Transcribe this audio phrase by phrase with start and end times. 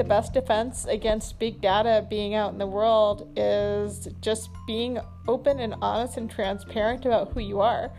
[0.00, 5.60] the best defense against big data being out in the world is just being open
[5.60, 7.92] and honest and transparent about who you are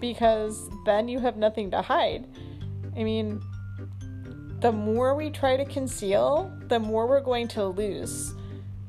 [0.00, 2.26] because then you have nothing to hide.
[2.96, 3.42] I mean,
[4.60, 8.32] the more we try to conceal, the more we're going to lose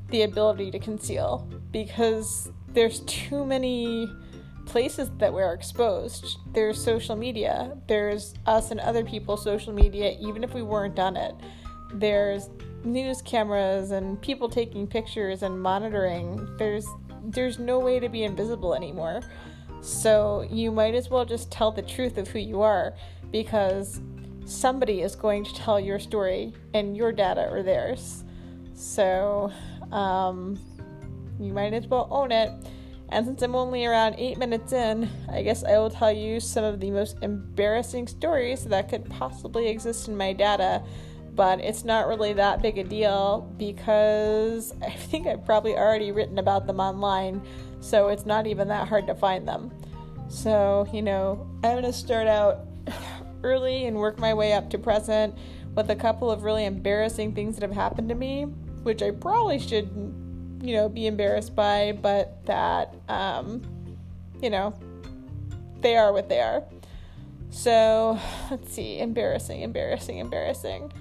[0.07, 4.09] the ability to conceal because there's too many
[4.65, 6.37] places that we're exposed.
[6.53, 11.17] There's social media, there's us and other people's social media, even if we weren't on
[11.17, 11.35] it.
[11.93, 12.49] There's
[12.83, 16.47] news cameras and people taking pictures and monitoring.
[16.57, 16.85] There's
[17.23, 19.21] there's no way to be invisible anymore.
[19.81, 22.95] So you might as well just tell the truth of who you are
[23.31, 23.99] because
[24.45, 28.23] somebody is going to tell your story and your data or theirs.
[28.73, 29.51] So
[29.91, 30.59] um,
[31.39, 32.51] you might as well own it.
[33.09, 36.63] And since I'm only around eight minutes in, I guess I will tell you some
[36.63, 40.83] of the most embarrassing stories that could possibly exist in my data.
[41.35, 46.39] But it's not really that big a deal because I think I've probably already written
[46.39, 47.41] about them online,
[47.81, 49.71] so it's not even that hard to find them.
[50.29, 52.65] So, you know, I'm to start out
[53.43, 55.35] early and work my way up to present
[55.75, 58.43] with a couple of really embarrassing things that have happened to me,
[58.83, 59.89] which I probably should
[60.65, 63.61] you know, be embarrassed by, but that, um,
[64.41, 64.73] you know,
[65.81, 66.63] they are what they are.
[67.51, 70.91] So, let's see, embarrassing, embarrassing, embarrassing.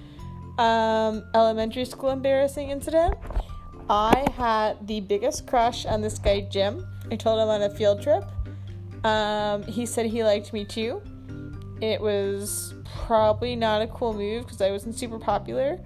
[0.57, 3.15] Um, elementary school embarrassing incident.
[3.89, 6.87] I had the biggest crush on this guy, Jim.
[7.11, 8.23] I told him on a field trip.
[9.03, 11.01] Um, he said he liked me too.
[11.81, 12.73] It was
[13.05, 15.79] probably not a cool move because I wasn't super popular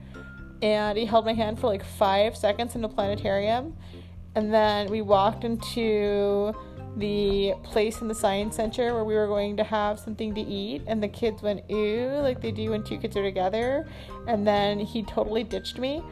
[0.61, 3.75] and he held my hand for like five seconds in the planetarium.
[4.35, 6.53] And then we walked into
[6.97, 10.81] the place in the science center where we were going to have something to eat
[10.87, 13.87] and the kids went ooh like they do when two kids are together
[14.27, 16.03] and then he totally ditched me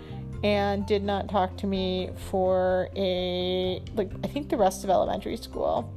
[0.44, 5.38] and did not talk to me for a like I think the rest of elementary
[5.38, 5.94] school.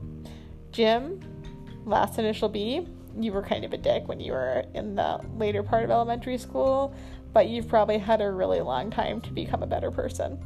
[0.73, 1.21] Jim,
[1.85, 2.87] last initial B,
[3.19, 6.39] you were kind of a dick when you were in the later part of elementary
[6.39, 6.95] school
[7.33, 10.39] but you've probably had a really long time to become a better person.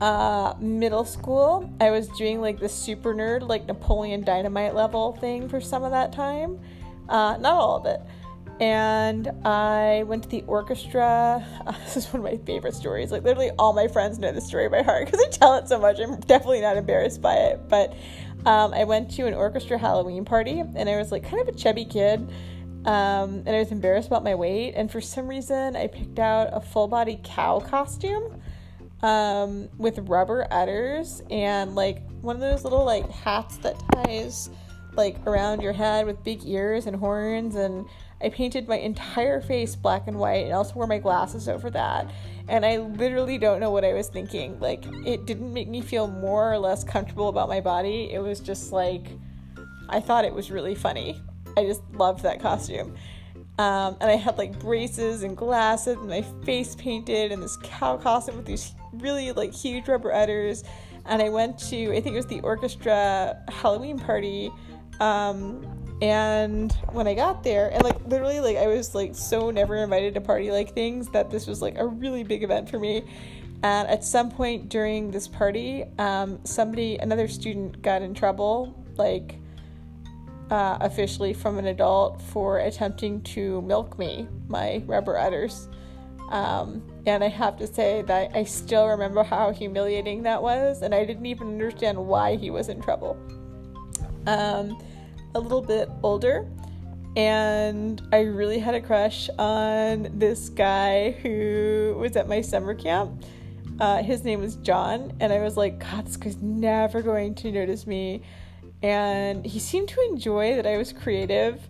[0.00, 5.48] Uh, middle school, I was doing like the super nerd, like Napoleon Dynamite level thing
[5.48, 6.60] for some of that time.
[7.08, 8.00] Uh, not all of it.
[8.60, 11.46] And I went to the orchestra.
[11.66, 13.12] Uh, this is one of my favorite stories.
[13.12, 15.78] Like, literally, all my friends know this story by heart because I tell it so
[15.78, 15.98] much.
[15.98, 17.68] I'm definitely not embarrassed by it.
[17.68, 17.94] But
[18.44, 21.58] um, I went to an orchestra Halloween party, and I was like kind of a
[21.58, 22.30] chubby kid
[22.86, 24.74] um, and I was embarrassed about my weight.
[24.76, 28.40] And for some reason, I picked out a full body cow costume
[29.02, 34.50] um, with rubber udders and like one of those little like hats that ties
[34.96, 37.54] like around your head with big ears and horns.
[37.54, 37.86] And
[38.22, 42.10] I painted my entire face black and white and also wore my glasses over that.
[42.48, 44.58] And I literally don't know what I was thinking.
[44.60, 48.10] Like, it didn't make me feel more or less comfortable about my body.
[48.12, 49.06] It was just like,
[49.88, 51.20] I thought it was really funny.
[51.56, 52.94] I just loved that costume.
[53.58, 57.96] Um, and I had like braces and glasses and my face painted and this cow
[57.96, 60.64] costume with these really like huge rubber udders.
[61.06, 64.50] And I went to, I think it was the orchestra Halloween party.
[65.00, 65.64] Um,
[66.02, 70.14] and when I got there, and like literally, like I was like so never invited
[70.14, 73.04] to party like things that this was like a really big event for me.
[73.62, 79.36] And at some point during this party, um, somebody, another student, got in trouble, like
[80.50, 85.68] uh, officially from an adult for attempting to milk me, my rubber udders.
[86.30, 90.94] Um, and I have to say that I still remember how humiliating that was, and
[90.94, 93.16] I didn't even understand why he was in trouble.
[94.26, 94.82] Um,
[95.34, 96.46] a little bit older,
[97.16, 103.24] and I really had a crush on this guy who was at my summer camp.
[103.78, 107.52] Uh, his name was John, and I was like, God, this guy's never going to
[107.52, 108.22] notice me
[108.82, 111.68] and he seemed to enjoy that I was creative.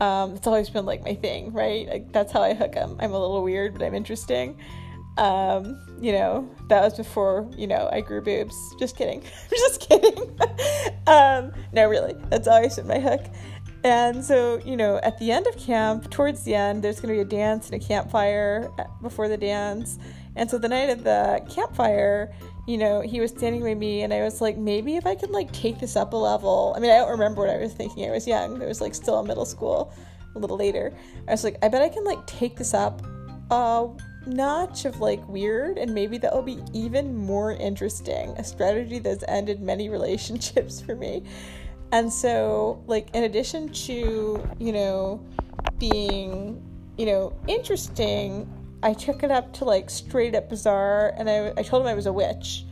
[0.00, 1.88] Um, it's always been like my thing, right?
[1.88, 2.96] Like that's how I hook him.
[3.00, 4.58] I'm a little weird, but I'm interesting.
[5.16, 8.54] Um, you know, that was before you know I grew boobs.
[8.78, 9.22] Just kidding.
[9.22, 10.38] I'm just kidding.
[11.06, 13.22] um, no, really, that's always been my hook.
[13.84, 17.14] And so, you know, at the end of camp, towards the end, there's going to
[17.14, 18.68] be a dance and a campfire
[19.00, 19.98] before the dance.
[20.34, 22.34] And so the night of the campfire,
[22.66, 25.30] you know, he was standing by me and I was like, maybe if I could
[25.30, 26.74] like take this up a level.
[26.76, 28.08] I mean, I don't remember what I was thinking.
[28.08, 28.60] I was young.
[28.62, 29.94] I was like still in middle school
[30.34, 30.92] a little later.
[31.28, 33.02] I was like, I bet I can like take this up
[33.50, 33.88] a
[34.26, 38.30] notch of like weird and maybe that will be even more interesting.
[38.30, 41.22] A strategy that's ended many relationships for me.
[41.92, 45.24] And so, like, in addition to, you know,
[45.78, 46.60] being,
[46.98, 48.52] you know, interesting,
[48.82, 51.94] I took it up to like straight up bizarre, and I, I told him I
[51.94, 52.64] was a witch,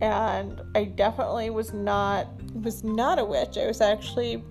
[0.00, 3.58] and I definitely was not was not a witch.
[3.58, 4.42] I was actually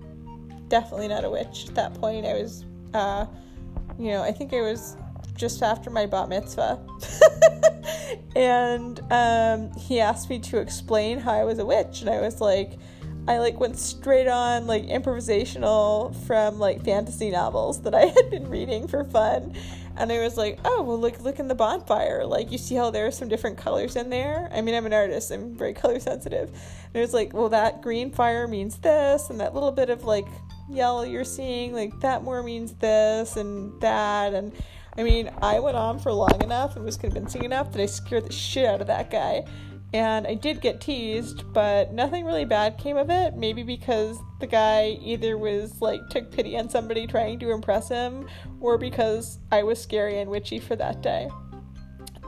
[0.68, 2.26] definitely not a witch at that point.
[2.26, 2.64] I was,
[2.94, 3.26] uh,
[3.98, 4.96] you know, I think I was
[5.36, 6.80] just after my bat mitzvah.
[8.36, 12.40] and um, he asked me to explain how I was a witch, and I was
[12.40, 12.78] like,
[13.26, 18.48] I like went straight on like improvisational from like fantasy novels that I had been
[18.48, 19.54] reading for fun.
[19.96, 22.24] And I was like, oh well look look in the bonfire.
[22.24, 24.48] Like you see how there are some different colors in there?
[24.52, 26.48] I mean I'm an artist, I'm very color sensitive.
[26.48, 30.04] And it was like, well that green fire means this and that little bit of
[30.04, 30.26] like
[30.68, 34.52] yellow you're seeing, like that more means this and that and
[34.96, 38.26] I mean, I went on for long enough and was convincing enough that I scared
[38.26, 39.44] the shit out of that guy
[39.94, 43.36] and I did get teased, but nothing really bad came of it.
[43.36, 48.26] Maybe because the guy either was like took pity on somebody trying to impress him,
[48.60, 51.30] or because I was scary and witchy for that day.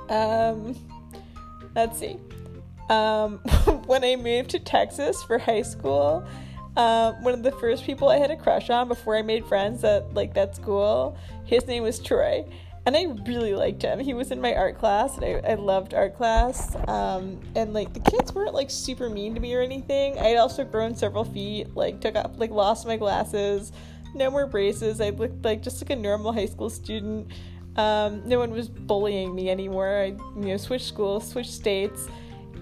[0.09, 0.77] Um,
[1.75, 2.19] let's see.
[2.89, 3.39] Um,
[3.87, 6.25] when I moved to Texas for high school,
[6.77, 9.83] um, one of the first people I had a crush on before I made friends
[9.83, 12.45] at like that school, his name was Troy
[12.87, 13.99] and I really liked him.
[13.99, 16.77] He was in my art class, and I, I loved art class.
[16.87, 20.17] Um, and like the kids weren't like super mean to me or anything.
[20.19, 23.73] I had also grown several feet, like took up, like lost my glasses,
[24.15, 25.01] no more braces.
[25.01, 27.33] I looked like just like a normal high school student.
[27.75, 29.99] Um, no one was bullying me anymore.
[29.99, 32.09] I you know switched schools, switched states.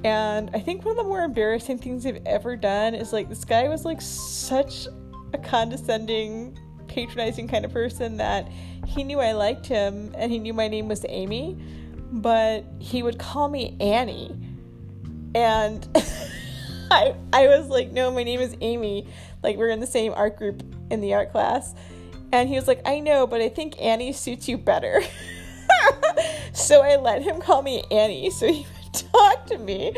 [0.05, 3.45] And I think one of the more embarrassing things I've ever done is like this
[3.45, 4.87] guy was like such
[5.35, 6.59] a condescending,
[6.95, 8.49] patronizing kind of person that
[8.87, 11.59] he knew I liked him and he knew my name was Amy,
[12.13, 14.39] but he would call me Annie.
[15.35, 15.87] And
[16.91, 19.09] I I was like, "No, my name is Amy."
[19.43, 21.75] Like we're in the same art group in the art class.
[22.31, 25.03] And he was like, "I know, but I think Annie suits you better."
[26.53, 28.31] so I let him call me Annie.
[28.31, 28.65] So he
[29.13, 29.93] talk to me.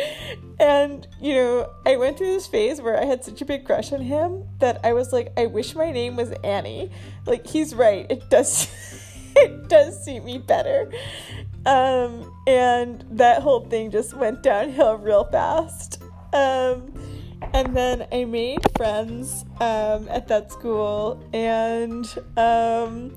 [0.58, 3.92] And, you know, I went through this phase where I had such a big crush
[3.92, 6.90] on him that I was like, I wish my name was Annie.
[7.26, 8.06] Like, he's right.
[8.10, 8.68] It does.
[9.36, 10.90] it does suit me better.
[11.66, 16.02] Um, and that whole thing just went downhill real fast.
[16.32, 16.92] Um,
[17.52, 22.06] and then I made friends um, at that school, and
[22.36, 23.16] um,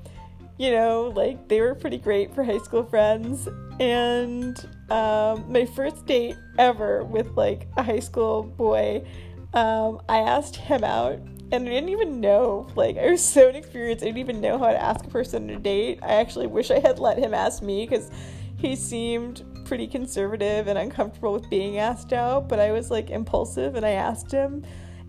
[0.58, 3.48] you know, like they were pretty great for high school friends.
[3.80, 4.58] And
[4.92, 9.06] um, my first date ever with like a high school boy,
[9.54, 11.20] um, I asked him out
[11.52, 12.68] and I didn't even know.
[12.76, 15.56] Like, I was so inexperienced, I didn't even know how to ask a person on
[15.56, 16.00] a date.
[16.04, 18.12] I actually wish I had let him ask me because
[18.58, 23.76] he seemed pretty conservative and uncomfortable with being asked out, but I was like impulsive
[23.76, 24.64] and I asked him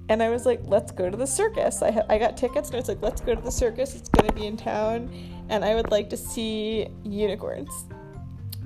[0.08, 1.82] and I was like, let's go to the circus.
[1.82, 3.94] I, ha- I got tickets and I was like, let's go to the circus.
[3.94, 5.10] It's going to be in town
[5.48, 7.70] and I would like to see unicorns.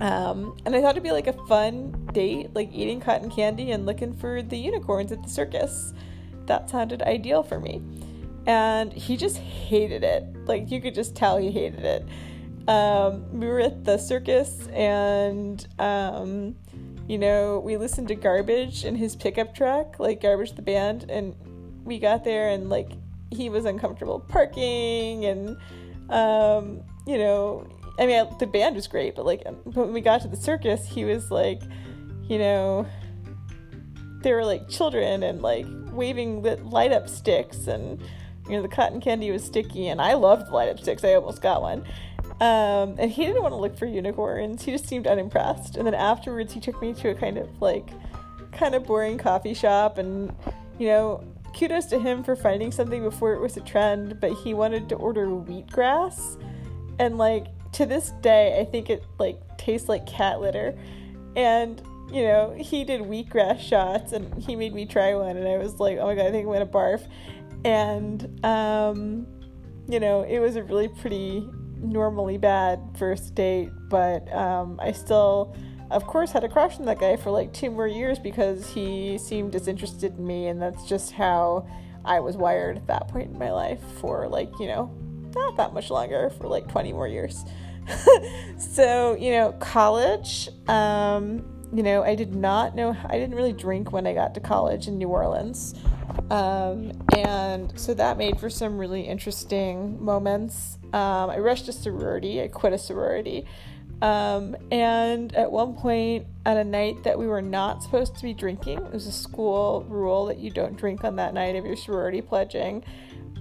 [0.00, 3.86] Um, and I thought it'd be like a fun date, like eating cotton candy and
[3.86, 5.92] looking for the unicorns at the circus.
[6.46, 7.82] That sounded ideal for me.
[8.46, 10.24] And he just hated it.
[10.46, 12.06] Like, you could just tell he hated it.
[12.68, 16.56] Um, we were at the circus and um,
[17.06, 21.34] you know, we listened to Garbage in his pickup truck, like Garbage the band, and
[21.84, 22.92] we got there and like
[23.30, 25.58] he was uncomfortable parking and
[26.08, 27.66] um, you know,
[27.98, 30.86] I mean, the band was great, but like but when we got to the circus,
[30.86, 31.62] he was like,
[32.28, 32.86] you know,
[34.22, 38.00] they were like children and like waving the light up sticks and
[38.48, 41.04] you know the cotton candy was sticky and I loved light up sticks.
[41.04, 41.84] I almost got one.
[42.40, 44.64] Um, and he didn't want to look for unicorns.
[44.64, 45.76] He just seemed unimpressed.
[45.76, 47.88] And then afterwards, he took me to a kind of like,
[48.52, 49.98] kind of boring coffee shop.
[49.98, 50.34] And,
[50.78, 51.24] you know,
[51.56, 54.20] kudos to him for finding something before it was a trend.
[54.20, 56.42] But he wanted to order wheatgrass.
[56.98, 60.78] And, like, to this day, I think it, like, tastes like cat litter.
[61.36, 61.80] And,
[62.12, 65.36] you know, he did wheatgrass shots and he made me try one.
[65.36, 67.06] And I was like, oh my God, I think I'm to barf.
[67.64, 69.26] And, um,
[69.88, 71.48] you know, it was a really pretty
[71.84, 75.54] normally bad first date, but um, I still,
[75.90, 79.18] of course, had a crush on that guy for like two more years because he
[79.18, 81.68] seemed disinterested in me, and that's just how
[82.04, 84.90] I was wired at that point in my life for like, you know,
[85.34, 87.44] not that much longer, for like 20 more years.
[88.58, 93.92] so, you know, college, um, you know, I did not know, I didn't really drink
[93.92, 95.74] when I got to college in New Orleans.
[96.30, 100.78] Um, and so that made for some really interesting moments.
[100.92, 103.46] Um, I rushed a sorority, I quit a sorority.
[104.02, 108.34] Um, and at one point, at a night that we were not supposed to be
[108.34, 111.76] drinking, it was a school rule that you don't drink on that night of your
[111.76, 112.84] sorority pledging.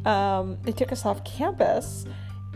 [0.05, 2.05] Um, they took us off campus,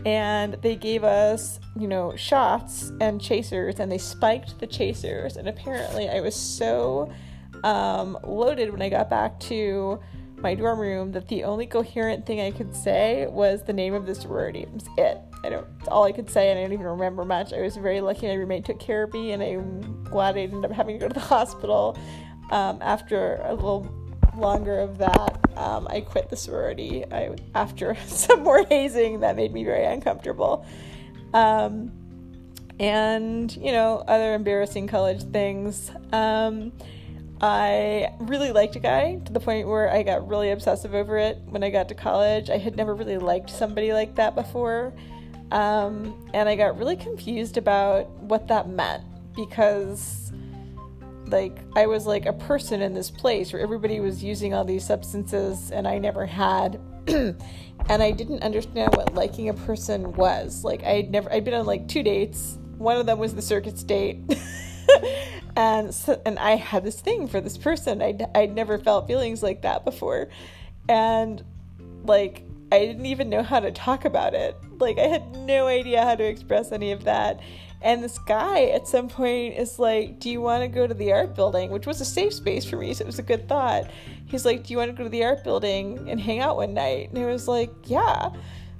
[0.04, 5.36] and they gave us, you know, shots and chasers, and they spiked the chasers.
[5.36, 7.12] And apparently, I was so
[7.64, 9.98] um, loaded when I got back to
[10.36, 14.06] my dorm room that the only coherent thing I could say was the name of
[14.06, 14.60] the sorority.
[14.60, 15.18] It was it.
[15.44, 15.66] I don't.
[15.80, 17.52] It's all I could say, and I don't even remember much.
[17.52, 18.26] I was very lucky.
[18.26, 21.08] My roommate took care of me, and I'm glad I ended up having to go
[21.08, 21.98] to the hospital
[22.50, 23.82] um, after a little
[24.38, 25.38] longer of that.
[25.56, 27.04] Um, I quit the sorority.
[27.10, 30.64] I after some more hazing that made me very uncomfortable.
[31.34, 31.92] Um,
[32.80, 35.90] and you know other embarrassing college things.
[36.12, 36.72] Um,
[37.40, 41.38] I really liked a guy to the point where I got really obsessive over it
[41.46, 42.50] when I got to college.
[42.50, 44.92] I had never really liked somebody like that before.
[45.52, 49.04] Um, and I got really confused about what that meant
[49.36, 50.32] because,
[51.30, 54.84] like, I was like a person in this place where everybody was using all these
[54.84, 56.80] substances and I never had.
[57.06, 60.64] and I didn't understand what liking a person was.
[60.64, 62.58] Like, I'd never, I'd been on like two dates.
[62.76, 64.18] One of them was the circuits date.
[65.56, 68.02] and so, and I had this thing for this person.
[68.02, 70.28] I'd, I'd never felt feelings like that before.
[70.88, 71.44] And
[72.04, 74.56] like, I didn't even know how to talk about it.
[74.78, 77.40] Like, I had no idea how to express any of that.
[77.80, 81.12] And this guy at some point is like, Do you want to go to the
[81.12, 81.70] art building?
[81.70, 83.90] Which was a safe space for me, so it was a good thought.
[84.26, 86.74] He's like, Do you want to go to the art building and hang out one
[86.74, 87.10] night?
[87.10, 88.30] And I was like, Yeah.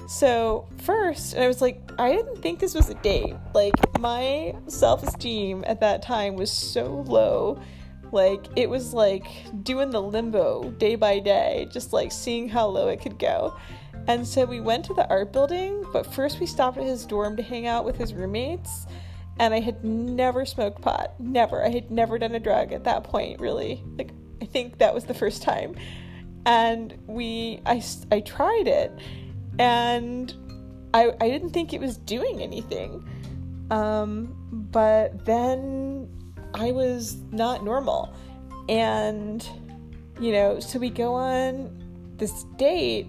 [0.09, 3.35] So, first, and I was like, I didn't think this was a date.
[3.52, 7.61] Like, my self esteem at that time was so low.
[8.12, 9.27] Like, it was like
[9.62, 13.57] doing the limbo day by day, just like seeing how low it could go.
[14.07, 17.37] And so we went to the art building, but first we stopped at his dorm
[17.37, 18.87] to hang out with his roommates.
[19.38, 21.12] And I had never smoked pot.
[21.21, 21.65] Never.
[21.65, 23.85] I had never done a drug at that point, really.
[23.97, 24.11] Like,
[24.43, 25.77] I think that was the first time.
[26.47, 28.93] And we, I, I tried it.
[29.59, 30.35] And
[30.95, 33.07] I, I didn't think it was doing anything.
[33.71, 34.35] Um,
[34.73, 36.09] but then
[36.99, 38.12] I was not normal.
[38.69, 39.49] And,
[40.21, 41.71] you know, so we go on
[42.17, 43.07] this date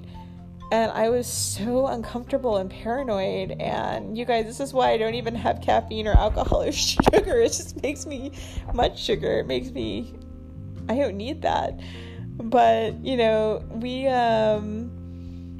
[0.71, 3.59] and I was so uncomfortable and paranoid.
[3.59, 7.41] And you guys, this is why I don't even have caffeine or alcohol or sugar.
[7.41, 8.33] It just makes me
[8.75, 9.39] much sugar.
[9.39, 10.13] It makes me,
[10.87, 11.79] I don't need that.
[12.37, 14.91] But you know, we um,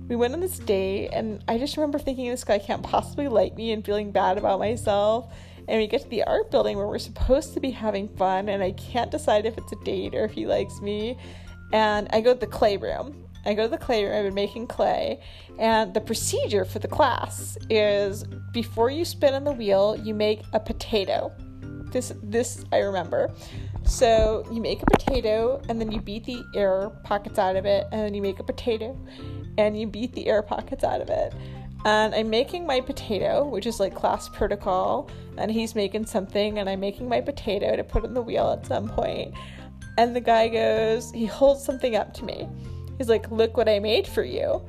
[0.08, 3.56] we went on this date, and I just remember thinking this guy can't possibly like
[3.58, 5.34] me and feeling bad about myself.
[5.70, 8.62] And we get to the art building where we're supposed to be having fun, and
[8.64, 11.18] I can't decide if it's a date or if he likes me.
[11.72, 14.34] And I go to the clay room I go to the clay room, I've been
[14.34, 15.20] making clay,
[15.58, 20.42] and the procedure for the class is before you spin on the wheel, you make
[20.54, 21.32] a potato.
[21.92, 23.32] This this I remember.
[23.86, 27.88] So you make a potato and then you beat the air pockets out of it,
[27.92, 28.98] and then you make a potato
[29.58, 31.34] and you beat the air pockets out of it.
[31.86, 36.70] And I'm making my potato, which is like class protocol, and he's making something, and
[36.70, 39.34] I'm making my potato to put in the wheel at some point.
[39.98, 42.48] And the guy goes, he holds something up to me
[43.00, 44.62] He's like, Look what I made for you.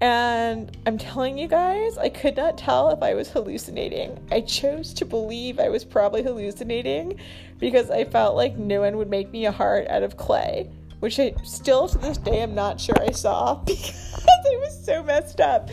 [0.00, 4.18] And I'm telling you guys, I could not tell if I was hallucinating.
[4.30, 7.18] I chose to believe I was probably hallucinating
[7.58, 11.18] because I felt like no one would make me a heart out of clay, which
[11.18, 15.40] I still to this day am not sure I saw because it was so messed
[15.40, 15.70] up.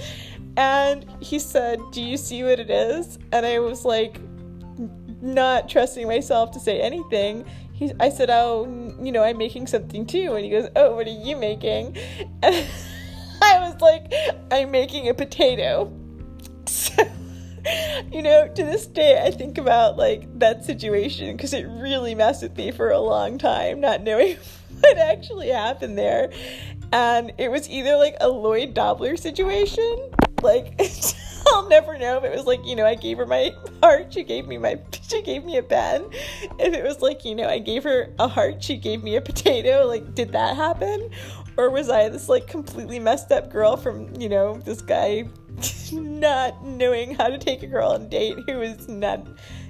[0.58, 3.18] And he said, Do you see what it is?
[3.32, 4.20] And I was like,
[5.22, 7.46] not trusting myself to say anything
[7.82, 8.66] he, I said, oh,
[9.02, 10.36] you know, I'm making something too.
[10.36, 11.98] And he goes, oh, what are you making?
[12.44, 12.68] And
[13.42, 14.14] I was like,
[14.52, 15.92] I'm making a potato.
[16.68, 17.04] So,
[18.12, 22.44] you know, to this day, I think about like that situation because it really messed
[22.44, 24.38] with me for a long time, not knowing
[24.80, 26.32] what actually happened there.
[26.92, 30.12] And it was either like a Lloyd Dobler situation,
[30.44, 30.80] like
[31.48, 34.24] I'll never know if it was like, you know, I gave her my heart, she
[34.24, 36.06] gave me my she gave me a pen.
[36.60, 39.22] If it was like, you know, I gave her a heart, she gave me a
[39.22, 41.10] potato, like did that happen?
[41.58, 45.28] Or was I this like completely messed up girl from, you know, this guy
[45.92, 49.28] not knowing how to take a girl on a date who was not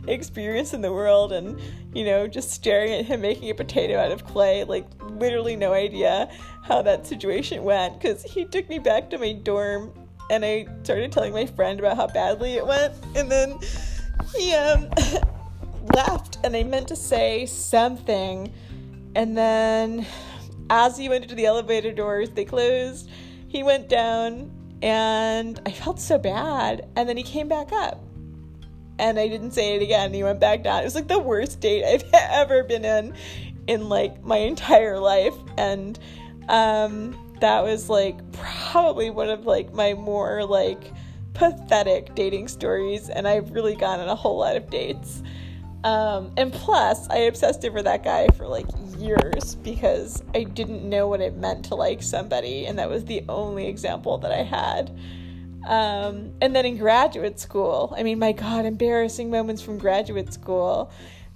[0.07, 1.59] experienced in the world and,
[1.93, 5.73] you know, just staring at him making a potato out of clay, like literally no
[5.73, 6.29] idea
[6.63, 9.91] how that situation went because he took me back to my dorm
[10.31, 13.59] and I started telling my friend about how badly it went, and then
[14.33, 14.89] he um,
[15.93, 18.51] laughed, and I meant to say something,
[19.13, 20.07] and then
[20.69, 23.09] as he went into the elevator doors, they closed.
[23.50, 24.50] He went down,
[24.81, 28.01] and I felt so bad, and then he came back up.
[29.00, 30.13] And I didn't say it again.
[30.13, 30.81] He went back down.
[30.81, 33.13] It was like the worst date I've ever been in
[33.67, 35.33] in like my entire life.
[35.57, 35.97] And
[36.50, 40.91] um that was like probably one of like my more like
[41.33, 45.21] pathetic dating stories, and I've really gone on a whole lot of dates.
[45.83, 48.67] Um, and plus, I obsessed over that guy for like
[48.98, 53.24] years because I didn't know what it meant to like somebody, and that was the
[53.27, 54.95] only example that I had.
[55.67, 60.91] Um, and then in graduate school, I mean, my God, embarrassing moments from graduate school.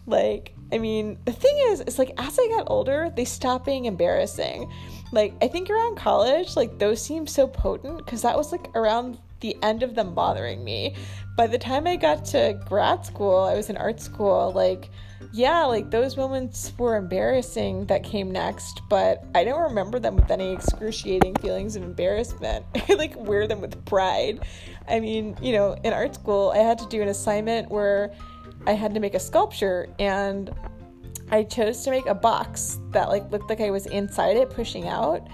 [0.08, 3.86] Like, I mean, the thing is, it's like as I got older, they stopped being
[3.86, 4.72] embarrassing.
[5.12, 9.18] Like, I think around college, like, those seemed so potent because that was like around
[9.40, 10.96] the end of them bothering me.
[11.38, 14.90] By the time I got to grad school, I was in art school, like,
[15.32, 20.32] yeah, like those moments were embarrassing that came next, but I don't remember them with
[20.32, 22.66] any excruciating feelings of embarrassment.
[22.90, 24.46] I like wear them with pride.
[24.88, 28.14] I mean, you know, in art school, I had to do an assignment where
[28.66, 30.50] I had to make a sculpture and
[31.36, 34.88] I chose to make a box that like looked like I was inside it pushing
[34.88, 35.28] out.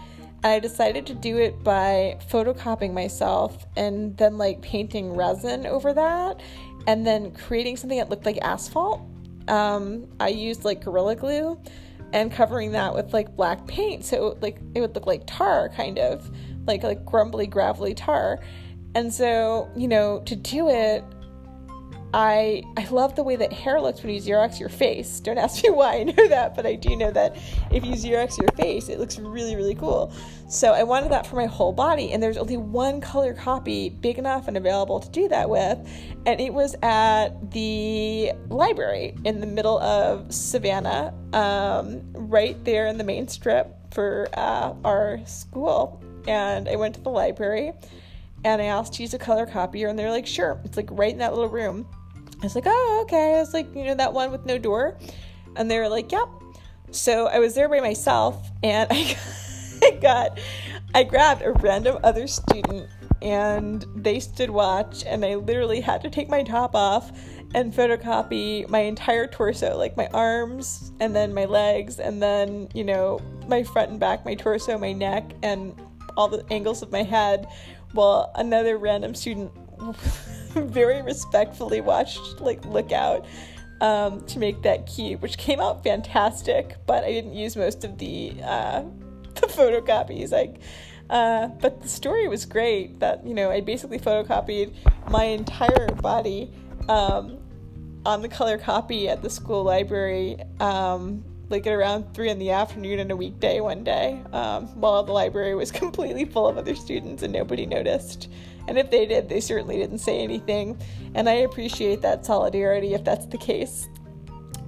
[0.44, 5.94] And I decided to do it by photocopying myself and then like painting resin over
[5.94, 6.42] that
[6.88, 9.02] and then creating something that looked like asphalt.
[9.48, 11.62] Um, I used like Gorilla Glue
[12.14, 15.70] and covering that with like black paint so it, like it would look like tar
[15.70, 16.32] kind of
[16.66, 18.40] like like grumbly gravelly tar.
[18.96, 21.04] And so, you know, to do it,
[22.14, 25.20] I I love the way that hair looks when you Xerox your face.
[25.20, 27.38] Don't ask me why I know that, but I do know that
[27.72, 30.14] if you Xerox your face, it looks really, really cool.
[30.50, 34.18] So I wanted that for my whole body, and there's only one color copy big
[34.18, 35.78] enough and available to do that with,
[36.26, 42.98] and it was at the library in the middle of Savannah, um, right there in
[42.98, 46.04] the main strip for uh, our school.
[46.28, 47.74] And I went to the library
[48.44, 50.60] and I asked to use a color copier, and they're like, sure.
[50.66, 51.88] It's like right in that little room.
[52.42, 53.36] I was like, oh, okay.
[53.36, 54.98] I was like, you know, that one with no door.
[55.56, 56.28] And they were like, yep.
[56.90, 59.16] So I was there by myself and I,
[59.84, 60.40] I got,
[60.96, 62.90] I grabbed a random other student
[63.22, 67.12] and they stood watch and I literally had to take my top off
[67.54, 72.84] and photocopy my entire torso, like my arms and then my legs and then, you
[72.84, 75.80] know, my front and back, my torso, my neck, and
[76.18, 77.48] all the angles of my head
[77.94, 79.52] while another random student
[80.56, 83.26] very respectfully watched like look out
[83.82, 86.78] um, to make that cube, which came out fantastic.
[86.86, 88.84] But I didn't use most of the uh,
[89.36, 90.32] the photocopies.
[90.32, 90.58] Like,
[91.10, 93.00] uh, but the story was great.
[93.00, 94.74] That you know, I basically photocopied
[95.10, 96.54] my entire body
[96.88, 97.40] um,
[98.06, 100.38] on the color copy at the school library.
[100.60, 105.04] Um, like at around three in the afternoon on a weekday one day, um, while
[105.04, 108.30] the library was completely full of other students and nobody noticed.
[108.72, 110.80] And if they did, they certainly didn't say anything.
[111.14, 113.90] And I appreciate that solidarity if that's the case.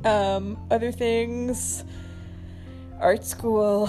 [0.04, 1.86] Um, other things,
[3.00, 3.88] art school.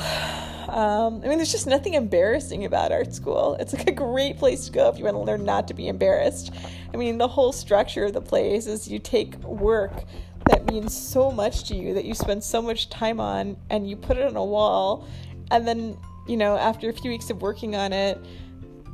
[0.69, 3.57] Um, I mean, there's just nothing embarrassing about art school.
[3.59, 5.89] It's like a great place to go if you want to learn not to be
[5.89, 6.53] embarrassed.
[6.93, 10.05] I mean, the whole structure of the place is you take work
[10.47, 13.97] that means so much to you that you spend so much time on and you
[13.97, 15.09] put it on a wall
[15.51, 15.97] and then
[16.29, 18.19] you know after a few weeks of working on it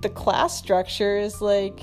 [0.02, 1.80] the class structure is like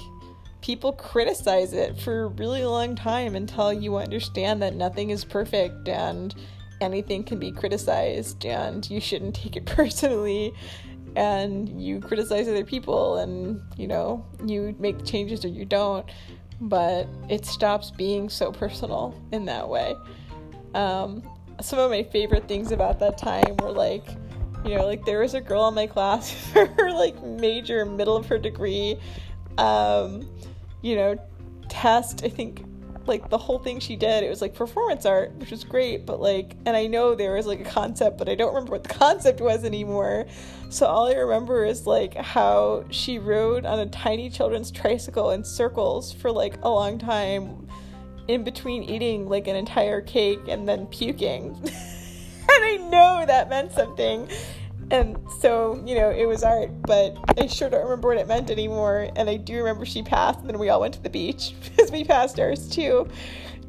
[0.61, 5.87] people criticize it for a really long time until you understand that nothing is perfect
[5.87, 6.35] and
[6.81, 10.53] anything can be criticized and you shouldn't take it personally.
[11.15, 16.05] And you criticize other people and you know you make changes or you don't
[16.59, 19.95] but it stops being so personal in that way.
[20.73, 21.23] Um,
[21.61, 24.05] some of my favorite things about that time were like
[24.63, 28.15] you know, like there was a girl in my class for her like major middle
[28.15, 28.97] of her degree,
[29.57, 30.27] um,
[30.81, 31.17] you know,
[31.69, 32.23] test.
[32.23, 32.63] I think
[33.07, 36.19] like the whole thing she did, it was like performance art, which was great, but
[36.19, 38.89] like, and I know there was like a concept, but I don't remember what the
[38.93, 40.25] concept was anymore.
[40.69, 45.43] So all I remember is like how she rode on a tiny children's tricycle in
[45.43, 47.67] circles for like a long time
[48.27, 51.57] in between eating like an entire cake and then puking.
[52.89, 54.29] know that meant something.
[54.89, 58.49] And so, you know, it was art, but I sure don't remember what it meant
[58.49, 59.09] anymore.
[59.15, 61.91] And I do remember she passed, and then we all went to the beach because
[61.91, 63.07] we passed ours too.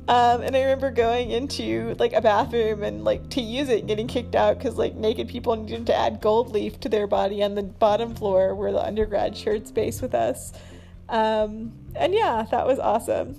[0.06, 3.88] Um, and I remember going into like a bathroom and like to use it, and
[3.88, 7.42] getting kicked out because like naked people needed to add gold leaf to their body
[7.42, 10.52] on the bottom floor where the undergrad shared space with us.
[11.10, 13.36] Um, and yeah, that was awesome.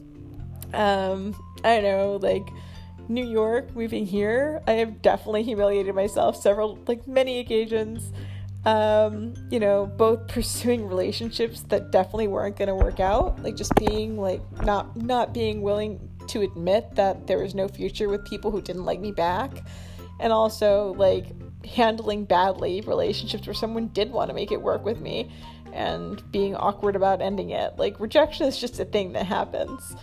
[0.74, 2.48] Um, I don't know, like
[3.10, 8.14] New York, moving here, I have definitely humiliated myself several, like many occasions.
[8.66, 13.74] Um, you know, both pursuing relationships that definitely weren't going to work out, like just
[13.76, 18.52] being like not not being willing to admit that there was no future with people
[18.52, 19.66] who didn't like me back,
[20.20, 21.26] and also like
[21.66, 25.32] handling badly relationships where someone did want to make it work with me
[25.74, 27.78] and being awkward about ending it.
[27.78, 29.96] Like rejection is just a thing that happens.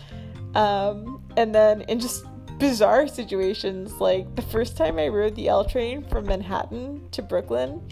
[0.54, 2.24] Um, and then in just
[2.58, 7.82] bizarre situations, like the first time I rode the L train from Manhattan to Brooklyn,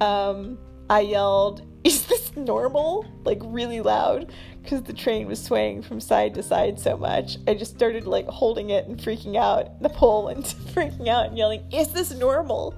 [0.00, 3.06] um, I yelled, Is this normal?
[3.24, 4.30] Like really loud
[4.62, 7.38] because the train was swaying from side to side so much.
[7.48, 11.38] I just started like holding it and freaking out the pole and freaking out and
[11.38, 12.74] yelling, Is this normal?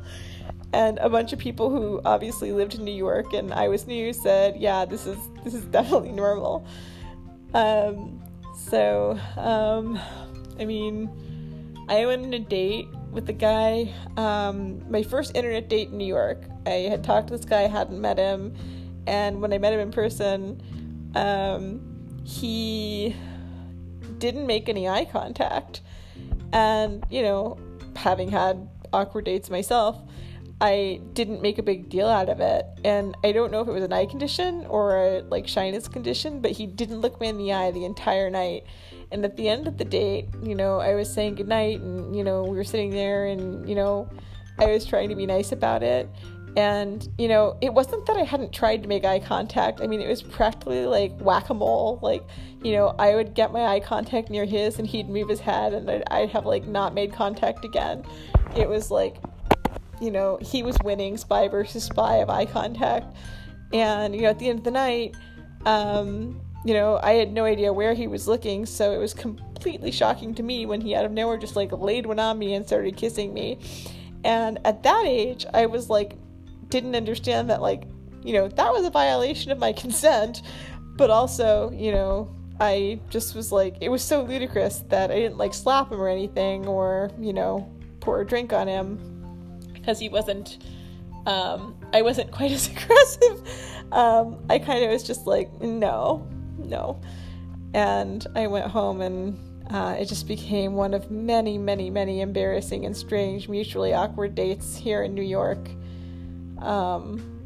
[0.72, 4.12] And a bunch of people who obviously lived in New York and I was new
[4.12, 6.64] said, Yeah, this is this is definitely normal.
[7.54, 8.22] Um,
[8.56, 9.98] so, um,
[10.58, 11.10] I mean,
[11.88, 16.06] I went on a date with a guy, um, my first internet date in New
[16.06, 16.44] York.
[16.66, 18.54] I had talked to this guy, hadn't met him,
[19.06, 20.62] and when I met him in person,
[21.14, 21.80] um,
[22.24, 23.14] he
[24.18, 25.80] didn't make any eye contact.
[26.52, 27.58] And, you know,
[27.96, 29.98] having had awkward dates myself,
[30.60, 32.64] I didn't make a big deal out of it.
[32.84, 36.40] And I don't know if it was an eye condition or a like shyness condition,
[36.40, 38.64] but he didn't look me in the eye the entire night.
[39.12, 42.24] And at the end of the date, you know, I was saying goodnight and, you
[42.24, 44.08] know, we were sitting there and, you know,
[44.58, 46.08] I was trying to be nice about it.
[46.56, 49.80] And, you know, it wasn't that I hadn't tried to make eye contact.
[49.80, 51.98] I mean, it was practically like whack a mole.
[52.02, 52.24] Like,
[52.62, 55.72] you know, I would get my eye contact near his and he'd move his head
[55.72, 58.04] and I'd, I'd have like not made contact again.
[58.56, 59.16] It was like
[60.02, 63.16] you know, he was winning spy versus spy of eye contact.
[63.72, 65.14] And, you know, at the end of the night,
[65.64, 69.90] um, you know, I had no idea where he was looking, so it was completely
[69.90, 72.66] shocking to me when he out of nowhere just like laid one on me and
[72.66, 73.58] started kissing me.
[74.24, 76.16] And at that age, I was like,
[76.68, 77.84] didn't understand that, like,
[78.22, 80.42] you know, that was a violation of my consent,
[80.96, 85.38] but also, you know, I just was like, it was so ludicrous that I didn't
[85.38, 87.68] like slap him or anything or, you know,
[88.00, 88.98] pour a drink on him
[89.72, 90.58] because he wasn't
[91.26, 93.48] um, I wasn't quite as aggressive.
[93.92, 96.26] Um, I kind of was just like, no,
[96.64, 97.00] no.
[97.74, 99.38] And I went home and
[99.70, 104.76] uh, it just became one of many, many, many embarrassing and strange, mutually awkward dates
[104.76, 105.70] here in New York.
[106.58, 107.42] Um,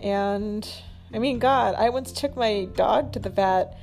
[0.00, 0.68] and
[1.12, 3.78] I mean, God, I once took my dog to the vet,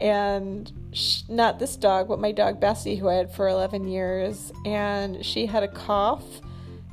[0.00, 4.52] and sh- not this dog, but my dog Bessie, who I had for 11 years,
[4.64, 6.22] and she had a cough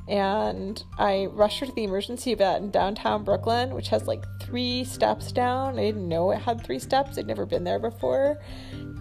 [0.06, 4.84] and I rushed her to the emergency vet in downtown Brooklyn, which has like three
[4.84, 5.78] steps down.
[5.78, 8.38] I didn't know it had three steps, I'd never been there before.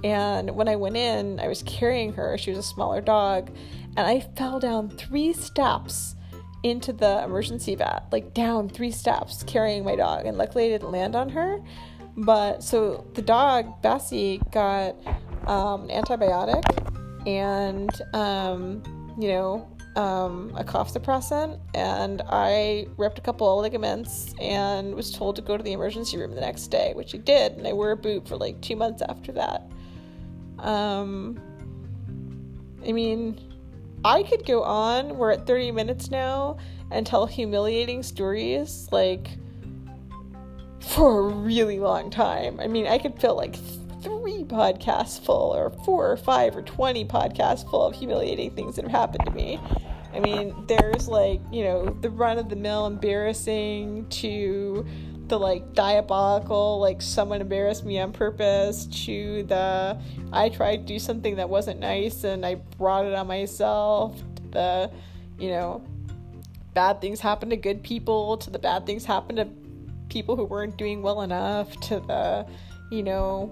[0.03, 2.37] And when I went in, I was carrying her.
[2.37, 3.49] She was a smaller dog,
[3.97, 6.15] and I fell down three steps
[6.63, 10.25] into the emergency vet, like down three steps, carrying my dog.
[10.25, 11.59] And luckily, I didn't land on her.
[12.15, 14.95] But so the dog, Bessie, got
[15.47, 16.63] um, an antibiotic,
[17.27, 18.83] and um,
[19.19, 25.12] you know, um, a cough suppressant, and I ripped a couple of ligaments and was
[25.12, 27.73] told to go to the emergency room the next day, which I did, and I
[27.73, 29.69] wore a boot for like two months after that.
[30.60, 31.39] Um,
[32.88, 33.39] I mean,
[34.03, 35.17] I could go on.
[35.17, 36.58] We're at 30 minutes now
[36.91, 39.29] and tell humiliating stories like
[40.79, 42.60] for a really long time.
[42.60, 43.56] I mean, I could fill like
[44.03, 48.83] three podcasts full, or four, or five, or 20 podcasts full of humiliating things that
[48.83, 49.59] have happened to me.
[50.13, 54.85] I mean, there's like, you know, the run of the mill embarrassing to
[55.27, 59.99] the like diabolical, like someone embarrassed me on purpose to the
[60.31, 64.91] I tried to do something that wasn't nice and I brought it on myself, the,
[65.39, 65.83] you know,
[66.73, 69.47] bad things happen to good people, to the bad things happen to
[70.09, 72.45] people who weren't doing well enough, to the,
[72.91, 73.51] you know,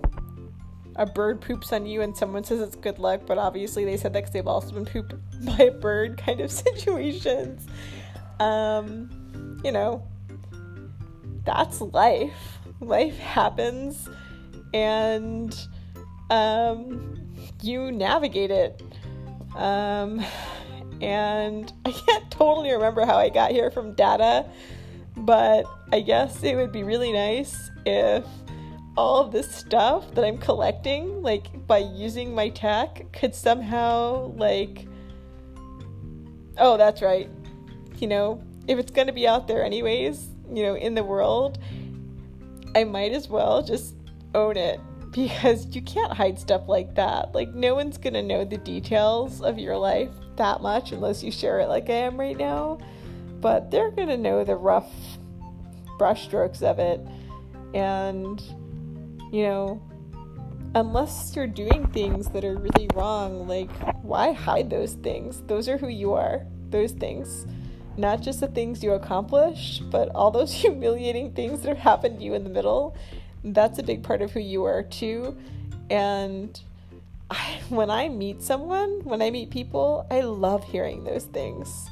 [0.96, 4.14] a bird poops on you and someone says it's good luck, but obviously they said
[4.14, 5.14] that because they've also been pooped
[5.46, 7.68] by a bird kind of situations.
[8.40, 10.04] Um, you know,
[11.46, 12.60] that's life.
[12.80, 14.10] Life happens
[14.74, 15.56] and
[16.30, 18.82] um, you navigate it.
[19.56, 20.24] Um,
[21.02, 24.46] and I can't totally remember how I got here from data,
[25.18, 28.26] but I guess it would be really nice if
[28.98, 34.88] all of this stuff that I'm collecting, like by using my tech, could somehow, like,
[36.58, 37.30] oh, that's right.
[37.98, 41.60] You know, if it's going to be out there anyways, you know, in the world,
[42.76, 43.96] I might as well just
[44.34, 44.80] own it
[45.12, 47.34] because you can't hide stuff like that.
[47.34, 51.32] Like, no one's going to know the details of your life that much unless you
[51.32, 52.80] share it like I am right now.
[53.40, 54.92] But they're going to know the rough
[55.98, 57.00] brushstrokes of it.
[57.74, 58.42] And
[59.32, 59.82] you know,
[60.76, 63.72] unless you're doing things that are really wrong, like,
[64.04, 65.42] why hide those things?
[65.48, 67.46] Those are who you are, those things.
[67.98, 72.26] not just the things you accomplish, but all those humiliating things that have happened to
[72.26, 72.96] you in the middle.
[73.44, 75.38] That's a big part of who you are too.
[75.90, 76.60] And
[77.30, 81.90] I, when I meet someone, when I meet people, I love hearing those things.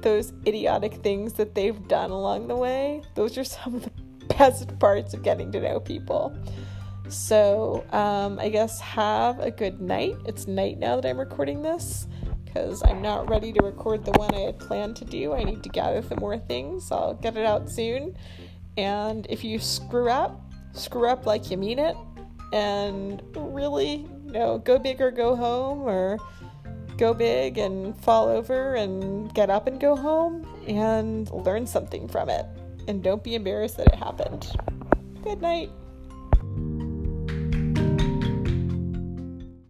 [0.00, 3.02] Those idiotic things that they've done along the way.
[3.14, 3.89] Those are some of the
[4.38, 6.36] best parts of getting to know people.
[7.08, 10.16] So, um, I guess have a good night.
[10.26, 12.06] It's night now that I'm recording this
[12.44, 15.32] because I'm not ready to record the one I had planned to do.
[15.32, 16.90] I need to gather some more things.
[16.90, 18.16] I'll get it out soon.
[18.76, 20.40] And if you screw up,
[20.72, 21.96] screw up like you mean it.
[22.52, 26.18] And really, you know, go big or go home, or
[26.96, 32.28] go big and fall over and get up and go home and learn something from
[32.28, 32.44] it.
[32.90, 34.50] And don't be embarrassed that it happened.
[35.22, 35.70] Good night.